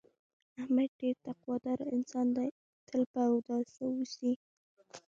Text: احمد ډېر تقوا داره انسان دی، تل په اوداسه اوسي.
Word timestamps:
احمد 0.61 0.89
ډېر 0.99 1.15
تقوا 1.27 1.55
داره 1.65 1.85
انسان 1.95 2.27
دی، 2.35 2.49
تل 2.87 3.01
په 3.13 3.21
اوداسه 3.31 3.83
اوسي. 3.97 4.31